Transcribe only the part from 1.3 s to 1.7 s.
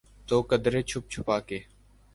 کے۔